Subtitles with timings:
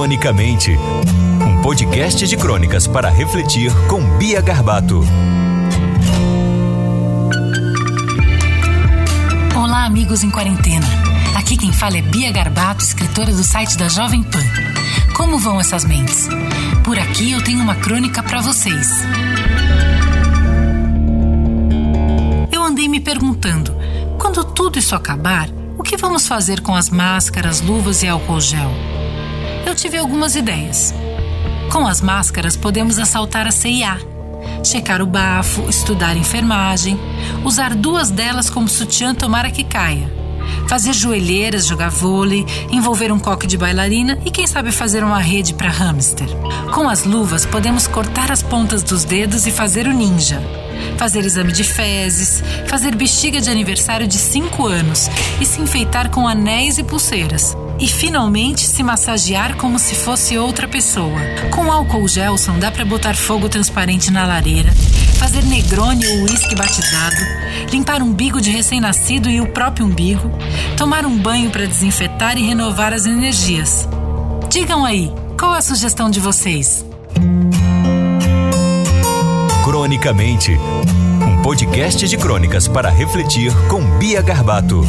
[0.00, 0.78] Cronicamente,
[1.46, 5.04] um podcast de crônicas para refletir com Bia Garbato.
[9.54, 10.86] Olá, amigos em quarentena.
[11.36, 14.42] Aqui quem fala é Bia Garbato, escritora do site da Jovem Pan.
[15.14, 16.26] Como vão essas mentes?
[16.82, 18.88] Por aqui eu tenho uma crônica para vocês.
[22.50, 23.76] Eu andei me perguntando:
[24.18, 28.70] quando tudo isso acabar, o que vamos fazer com as máscaras, luvas e álcool gel?
[29.70, 30.92] Eu tive algumas ideias.
[31.70, 33.98] Com as máscaras, podemos assaltar a CIA,
[34.64, 36.98] checar o bafo, estudar enfermagem,
[37.44, 40.12] usar duas delas como sutiã tomara que caia,
[40.68, 45.54] fazer joelheiras, jogar vôlei, envolver um coque de bailarina e quem sabe fazer uma rede
[45.54, 46.26] para hamster.
[46.74, 50.42] Com as luvas, podemos cortar as pontas dos dedos e fazer o ninja.
[51.00, 55.08] Fazer exame de fezes, fazer bexiga de aniversário de 5 anos
[55.40, 60.68] e se enfeitar com anéis e pulseiras e finalmente se massagear como se fosse outra
[60.68, 61.18] pessoa.
[61.54, 64.70] Com álcool Gelson dá para botar fogo transparente na lareira,
[65.18, 67.16] fazer negrone ou uísque batizado,
[67.72, 70.30] limpar umbigo de recém-nascido e o próprio umbigo,
[70.76, 73.88] tomar um banho para desinfetar e renovar as energias.
[74.50, 76.89] Digam aí, qual a sugestão de vocês?
[79.70, 80.58] Cronicamente,
[81.24, 84.82] um podcast de crônicas para refletir com Bia Garbato.